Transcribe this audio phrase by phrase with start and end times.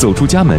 [0.00, 0.58] 走出家门，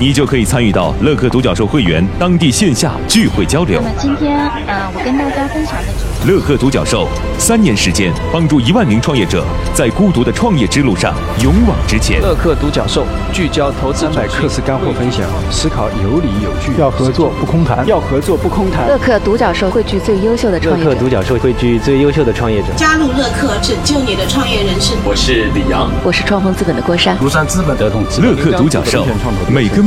[0.00, 3.82] 你就可以参与到乐客独角兽会员当地线下聚会交流。
[3.84, 4.34] 那么今天，
[4.66, 7.06] 呃，我跟大家分享的主题，乐客独角兽
[7.36, 9.44] 三年时间，帮助一万名创业者
[9.74, 12.18] 在孤独的创业之路上勇往直前。
[12.22, 15.20] 乐客独角兽聚焦投资百课时干货分享，
[15.50, 18.88] 思考有理有据，要合作不空谈，要合作不空谈。
[18.88, 24.96] 乐客独角兽汇聚最优秀的创业者，乐客独角兽汇聚最优秀的创业者，加入乐客，拯救你的创业人生。
[25.04, 28.30] 我是李阳，我是创丰资本的郭山，庐山资本的同资本。
[28.30, 28.56] 乐客。
[28.60, 29.06] 独角兽，
[29.48, 29.82] 每个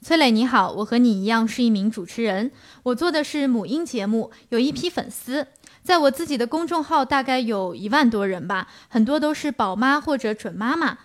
[0.00, 2.52] 崔磊你好，我和你一样是一名主持人，
[2.84, 5.48] 我做的是母婴节目，有一批粉丝，
[5.82, 10.98] 在我自己的公众号大概有一万多人吧，很多都是宝妈或者准妈妈。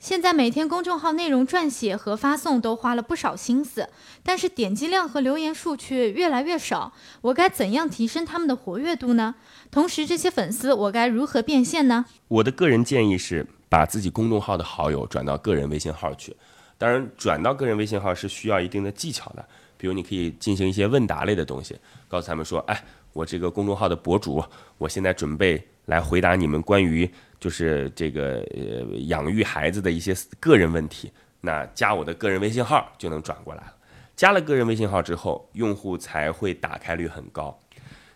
[0.00, 3.88] 现在每天公众号内容撰写和发送都花了不少心思，
[4.24, 9.36] 但是点击量和留言数却越来越少，我该怎样提升他们的活跃度呢？
[9.70, 12.04] 同时，这些粉丝我该如何变现呢？
[12.26, 16.36] 我的个人建议是，把自己公众号的好友转到个人微信号去。
[16.76, 19.44] 当然，转到个人微信号是需要一定的技巧的。
[19.76, 21.76] 比如，你可以进行一些问答类的东西，
[22.08, 24.42] 告诉他们说：“哎，我这个公众号的博主，
[24.78, 27.08] 我现在准备来回答你们关于
[27.38, 31.12] 就是这个呃养育孩子的一些个人问题。
[31.40, 33.74] 那加我的个人微信号就能转过来了。
[34.16, 37.60] 加了个人微信号之后，用户才会打开率很高。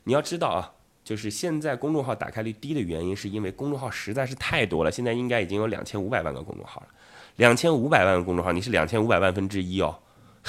[0.04, 0.72] 你要知道啊，
[1.08, 4.92] 就是现在公众号打开率低的原因，是因为公众号实在是太多了。
[4.92, 6.88] 现在应该已经有两千五百万个公众号了。”
[7.36, 10.00] 两千五百万个公众号，你是两千五百万分之一哦，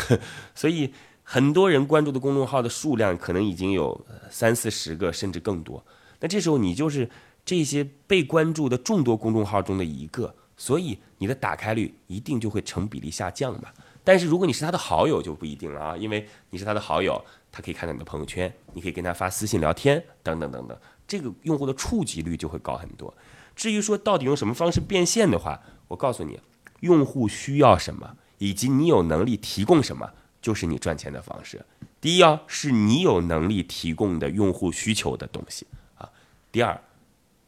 [0.53, 0.93] 所以
[1.23, 5.81] 很多人关注的公众号的数量可能已经有三四十个，甚至更多。
[6.19, 7.09] 那这时候你就是
[7.45, 13.69] 这些被关注的众多公众号中的一个，所以你的打开率一定就会成比例下降嘛。
[14.09, 20.75] 但是如果你是他的好友就不一定了啊，因为你是他的好友，他可以看到你的朋友圈，你可以跟他发私信聊天等等等等，
[21.07, 23.13] 这个用户的触及率就会高很多。
[23.55, 26.39] 至于说到底用什么方式变现的话，我告诉你。
[26.79, 30.09] 用户需要什么，以及你有能力提供什么，
[30.41, 31.63] 就是你赚钱的方式。
[32.01, 36.09] 第一啊，是你有能力提供的用户需求的东西啊。
[36.51, 36.81] 第二，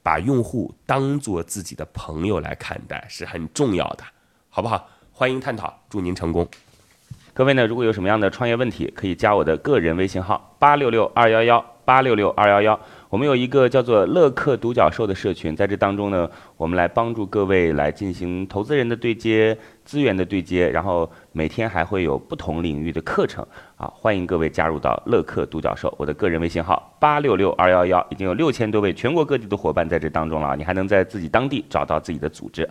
[0.04, 4.04] 把用户当做自己的朋友来看待是很重要的，
[4.50, 4.90] 好不好？
[5.14, 6.48] 欢迎探讨，祝您成功。
[7.34, 12.80] 各位呢，如果有什么样的创业问题，可以加我的个人微信号八六六二幺幺八六六二幺幺。
[13.10, 23.46] 我们有一个叫做“乐客独角兽”的社群，在这当中呢，我们来帮助各位来进行投资人的对接、资源的对接，然后每天还会有不同领域的课程
[23.76, 25.94] 啊，欢迎各位加入到乐客独角兽。
[25.98, 32.70] 我的个人微信号八六六二幺幺，已经有六千多位全国各地的伙伴在这当中了，你还能在自己当地找到自己的组织。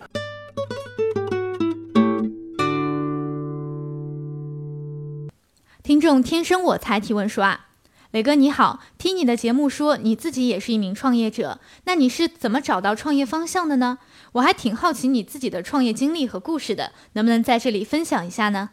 [6.01, 7.67] 众天生我才提问说啊。
[8.11, 13.99] 磊哥你好，听你的节目说你自己也是一名创业者，那你是怎么找到创业方向的呢？
[14.33, 18.71] 我还挺好奇你自己的创业经历和故事的，能不能在这里分享一下呢？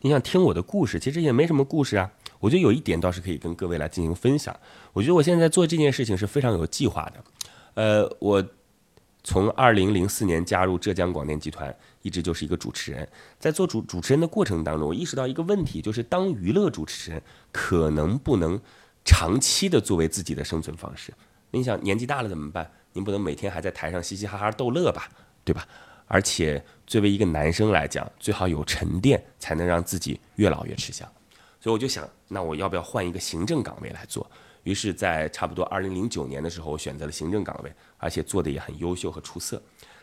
[0.00, 2.10] 你想听我的故事，其实也没什么故事啊。
[2.40, 4.54] 我觉得有一点倒是可以跟各位来进行分享。
[4.92, 7.24] 我觉得我现在做这件事情是非常有计划的。
[7.74, 8.44] 呃，我
[9.22, 11.72] 从二零零四年加入浙江广电集团，
[12.04, 13.08] 一直就是一个主持人。
[13.40, 17.22] 在做主主持人的过程当中，我意识到一个问题，就是当娱乐主持人。
[17.50, 18.60] 可能不能
[19.04, 21.14] 长期的作为自己的生存方式。
[21.50, 22.70] 你想年纪大了怎么办？
[22.92, 25.08] 您不能每天还在台上嘻嘻哈哈逗乐吧，
[25.44, 25.66] 对吧？
[26.06, 31.08] 而且作为一个男生来讲，最好有沉淀，才能让自己越老越吃香。
[31.60, 34.30] 所以我就想，那我要不要换一个行政岗位来做？
[34.64, 39.62] 于是，在差不多二零零九年的时候，我选择了行政岗位，而且做的也很优秀和出色。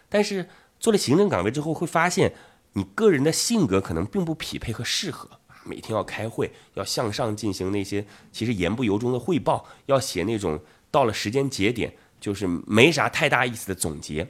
[0.09, 0.47] 但是
[0.81, 2.33] 做了行政岗位之后，会发现
[2.73, 5.29] 你个人的性格可能并不匹配和适合。
[5.63, 14.27] 每天要开会，要向上进行那些其实言不由衷的汇报，要写那种到了时间节点就是没啥太大意思的总结。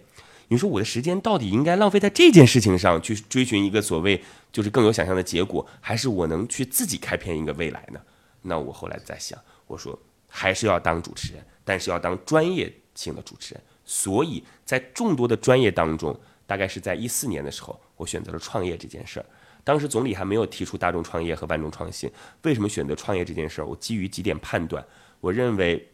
[0.50, 4.22] 你说我的时间到底应该浪费在这件事情上去追寻一个所谓
[4.52, 8.02] 就是更有想象的结果，还是我能去自己开篇一个未来呢？
[8.42, 13.64] 那我后来在想，我说还是要当主持人，但是要当专业性的主持人。
[13.86, 16.20] 所以在众多的专业当中，
[16.52, 19.26] 大概是在一四年的时候，我选择了创业这件事儿。
[19.64, 22.12] 当时总理还没有提出大众创业和万众创新，
[22.42, 23.66] 为什么选择创业这件事儿？
[23.66, 24.86] 我基于几点判断，
[25.22, 25.90] 我认为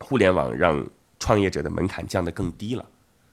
[0.00, 0.84] 互联网让
[1.20, 2.84] 创业者的门槛降得更低了，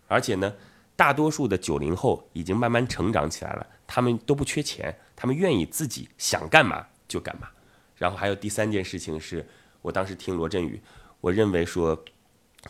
[0.08, 0.54] 而且呢，
[0.96, 7.48] 大多数的九零后已经慢慢成长起来了，他们都不缺钱，他们愿意自己想干嘛就干嘛。
[7.96, 9.44] 然后还有第三件事情是，
[9.82, 10.80] 我当时听罗振宇，
[11.20, 12.00] 我认为说，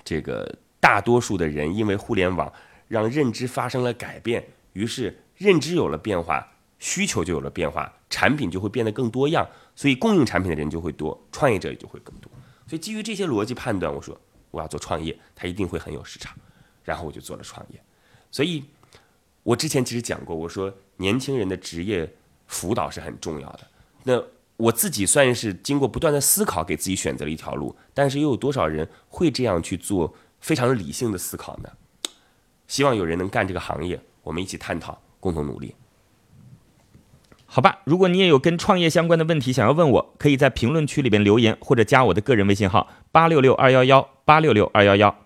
[0.05, 2.49] 这个大多数的人因为互联网
[2.89, 6.45] 让认知发生了改变，于是认知有了变化，
[6.79, 12.29] 需求就有了变化，产品就会变得更多样，所以供应产品的人就会多，创业者也就会更多。
[12.67, 14.19] 所以基于这些逻辑判断，我说
[14.51, 16.35] 我要做创业，它一定会很有市场，
[16.83, 17.81] 然后我就做了创业。
[18.31, 18.63] 所以，
[19.43, 22.11] 我之前其实讲过，我说年轻人的职业
[22.47, 23.67] 辅导是很重要的。
[24.03, 24.23] 那
[24.57, 31.69] 我自己算是经过不断的思考，给自己选择了一条路，但是又有多少人会这样去做非常理性的思考呢？
[32.69, 35.75] 希望有人能干这个行业，我们一起探讨，共同努力。
[37.45, 45.25] 好吧，如果你也有跟创业相关的问题想要问我，可以在评论区里边留言，或者加我的个人微信号八六六二幺幺八六六二幺幺。